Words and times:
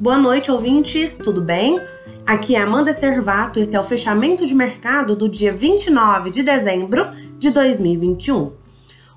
Boa 0.00 0.16
noite, 0.16 0.48
ouvintes, 0.48 1.16
tudo 1.16 1.42
bem? 1.42 1.80
Aqui 2.24 2.54
é 2.54 2.60
Amanda 2.60 2.92
Servato, 2.92 3.58
esse 3.58 3.74
é 3.74 3.80
o 3.80 3.82
fechamento 3.82 4.46
de 4.46 4.54
mercado 4.54 5.16
do 5.16 5.28
dia 5.28 5.50
29 5.50 6.30
de 6.30 6.44
dezembro 6.44 7.10
de 7.36 7.50
2021. 7.50 8.44
O 8.44 8.54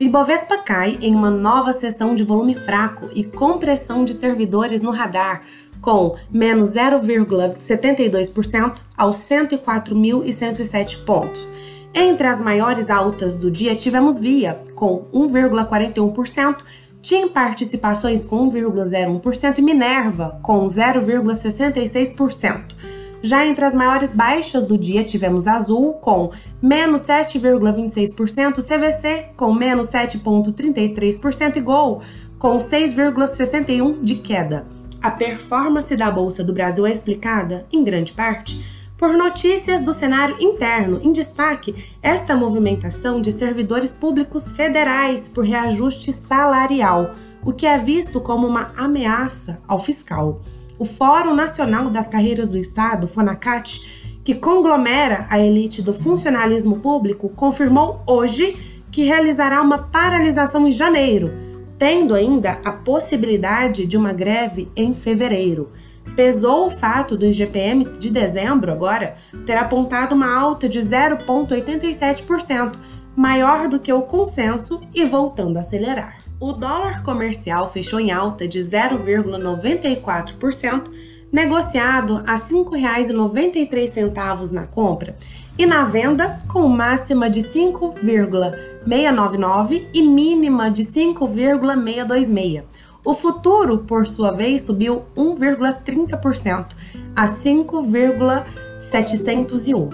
Ibovespa 0.00 0.58
cai 0.58 0.98
em 1.00 1.14
uma 1.14 1.30
nova 1.30 1.72
sessão 1.72 2.16
de 2.16 2.24
volume 2.24 2.56
fraco 2.56 3.08
e 3.14 3.22
compressão 3.22 4.04
de 4.04 4.14
servidores 4.14 4.82
no 4.82 4.90
radar, 4.90 5.42
com 5.80 6.16
menos 6.28 6.70
0,72% 6.70 8.80
aos 8.96 9.14
104.107 9.18 11.04
pontos. 11.04 11.54
Entre 11.94 12.26
as 12.26 12.40
maiores 12.40 12.90
altas 12.90 13.38
do 13.38 13.48
dia 13.48 13.76
tivemos 13.76 14.18
Via, 14.18 14.60
com 14.74 15.06
1,41%, 15.14 16.56
TIM 17.04 17.28
Participações 17.28 18.24
com 18.24 18.50
1,01% 18.50 19.58
e 19.58 19.62
Minerva 19.62 20.40
com 20.42 20.66
0,66%. 20.66 22.74
Já 23.22 23.46
entre 23.46 23.62
as 23.62 23.74
maiores 23.74 24.16
baixas 24.16 24.66
do 24.66 24.78
dia 24.78 25.04
tivemos 25.04 25.46
Azul 25.46 25.92
com 25.94 26.32
menos 26.62 27.02
7,26%, 27.02 28.62
CVC 28.62 29.26
com 29.36 29.52
menos 29.52 29.88
7,33% 29.88 31.56
e 31.56 31.60
Gol 31.60 32.00
com 32.38 32.56
6,61% 32.56 34.02
de 34.02 34.14
queda. 34.14 34.64
A 35.02 35.10
performance 35.10 35.94
da 35.94 36.10
Bolsa 36.10 36.42
do 36.42 36.54
Brasil 36.54 36.86
é 36.86 36.92
explicada, 36.92 37.66
em 37.70 37.84
grande 37.84 38.12
parte, 38.12 38.64
por 38.96 39.12
notícias 39.16 39.84
do 39.84 39.92
cenário 39.92 40.36
interno, 40.40 41.00
em 41.02 41.12
destaque 41.12 41.92
esta 42.00 42.36
movimentação 42.36 43.20
de 43.20 43.32
servidores 43.32 43.92
públicos 43.92 44.56
federais 44.56 45.28
por 45.28 45.44
reajuste 45.44 46.12
salarial, 46.12 47.14
o 47.42 47.52
que 47.52 47.66
é 47.66 47.76
visto 47.76 48.20
como 48.20 48.46
uma 48.46 48.72
ameaça 48.76 49.60
ao 49.66 49.78
fiscal. 49.78 50.40
O 50.78 50.84
Fórum 50.84 51.34
Nacional 51.34 51.90
das 51.90 52.08
Carreiras 52.08 52.48
do 52.48 52.56
Estado, 52.56 53.08
FONACAT, 53.08 54.20
que 54.24 54.34
conglomera 54.34 55.26
a 55.28 55.38
elite 55.38 55.82
do 55.82 55.92
funcionalismo 55.92 56.78
público, 56.78 57.28
confirmou 57.28 58.00
hoje 58.06 58.56
que 58.90 59.04
realizará 59.04 59.60
uma 59.60 59.78
paralisação 59.78 60.66
em 60.66 60.70
janeiro, 60.70 61.30
tendo 61.76 62.14
ainda 62.14 62.60
a 62.64 62.70
possibilidade 62.70 63.86
de 63.86 63.96
uma 63.96 64.12
greve 64.12 64.68
em 64.76 64.94
fevereiro 64.94 65.70
pesou 66.16 66.66
o 66.66 66.70
fato 66.70 67.16
do 67.16 67.26
IGPM 67.26 67.84
de 67.98 68.10
dezembro 68.10 68.72
agora 68.72 69.14
ter 69.44 69.56
apontado 69.56 70.14
uma 70.14 70.38
alta 70.38 70.68
de 70.68 70.78
0,87%, 70.80 72.76
maior 73.16 73.68
do 73.68 73.78
que 73.78 73.92
o 73.92 74.02
consenso 74.02 74.82
e 74.94 75.04
voltando 75.04 75.56
a 75.56 75.60
acelerar. 75.60 76.18
O 76.40 76.52
dólar 76.52 77.02
comercial 77.02 77.70
fechou 77.70 78.00
em 78.00 78.12
alta 78.12 78.46
de 78.46 78.58
0,94%, 78.58 80.90
negociado 81.32 82.22
a 82.26 82.34
R$ 82.34 82.42
5,93 82.42 84.52
na 84.52 84.66
compra 84.66 85.16
e 85.58 85.66
na 85.66 85.84
venda 85.84 86.40
com 86.48 86.66
máxima 86.68 87.28
de 87.30 87.42
5,699 87.42 89.88
e 89.92 90.02
mínima 90.02 90.70
de 90.70 90.84
5,626 90.84 92.62
o 93.04 93.12
futuro, 93.12 93.78
por 93.78 94.06
sua 94.06 94.30
vez, 94.32 94.62
subiu 94.62 95.02
1,30% 95.14 96.68
a 97.14 97.26
5,701. 97.26 99.90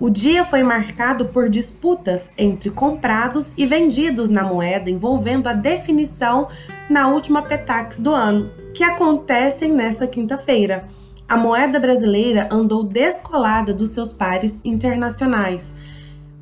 O 0.00 0.10
dia 0.10 0.44
foi 0.44 0.62
marcado 0.62 1.26
por 1.26 1.48
disputas 1.48 2.32
entre 2.36 2.70
comprados 2.70 3.56
e 3.56 3.64
vendidos 3.66 4.28
na 4.30 4.42
moeda 4.42 4.90
envolvendo 4.90 5.46
a 5.46 5.52
definição 5.52 6.48
na 6.88 7.06
última 7.08 7.42
Petax 7.42 8.00
do 8.00 8.12
ano, 8.14 8.50
que 8.74 8.82
acontecem 8.82 9.70
nesta 9.70 10.06
quinta-feira. 10.06 10.88
A 11.28 11.36
moeda 11.36 11.78
brasileira 11.78 12.48
andou 12.50 12.82
descolada 12.82 13.74
dos 13.74 13.90
seus 13.90 14.12
pares 14.12 14.60
internacionais, 14.64 15.76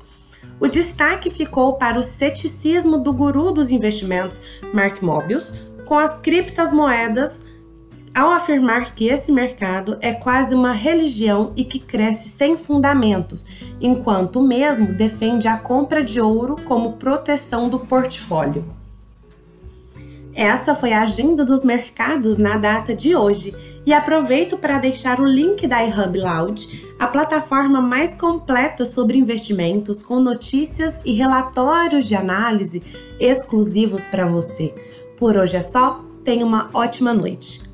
O 0.59 0.67
destaque 0.67 1.29
ficou 1.29 1.73
para 1.73 1.99
o 1.99 2.03
ceticismo 2.03 2.97
do 2.97 3.11
guru 3.11 3.51
dos 3.51 3.69
investimentos, 3.71 4.45
Mark 4.73 5.01
Mobius, 5.01 5.59
com 5.85 5.97
as 5.97 6.19
criptomoedas, 6.21 7.45
ao 8.13 8.31
afirmar 8.31 8.93
que 8.93 9.07
esse 9.07 9.31
mercado 9.31 9.97
é 10.01 10.13
quase 10.13 10.53
uma 10.53 10.73
religião 10.73 11.53
e 11.55 11.63
que 11.63 11.79
cresce 11.79 12.29
sem 12.29 12.57
fundamentos, 12.57 13.73
enquanto 13.79 14.37
o 14.37 14.47
mesmo 14.47 14.93
defende 14.93 15.47
a 15.47 15.57
compra 15.57 16.03
de 16.03 16.19
ouro 16.19 16.57
como 16.65 16.93
proteção 16.93 17.69
do 17.69 17.79
portfólio. 17.79 18.65
Essa 20.33 20.73
foi 20.73 20.93
a 20.93 21.03
agenda 21.03 21.43
dos 21.43 21.63
mercados 21.63 22.37
na 22.37 22.57
data 22.57 22.95
de 22.95 23.15
hoje. 23.15 23.53
E 23.83 23.93
aproveito 23.93 24.57
para 24.57 24.77
deixar 24.77 25.19
o 25.19 25.25
link 25.25 25.65
da 25.67 25.83
iHub 25.83 26.19
Loud, 26.19 26.90
a 27.01 27.07
plataforma 27.07 27.81
mais 27.81 28.21
completa 28.21 28.85
sobre 28.85 29.17
investimentos, 29.17 30.05
com 30.05 30.19
notícias 30.19 31.01
e 31.03 31.13
relatórios 31.13 32.05
de 32.05 32.15
análise 32.15 32.83
exclusivos 33.19 34.03
para 34.03 34.27
você. 34.27 34.71
Por 35.17 35.35
hoje 35.35 35.55
é 35.55 35.63
só, 35.63 36.05
tenha 36.23 36.45
uma 36.45 36.69
ótima 36.71 37.11
noite. 37.11 37.70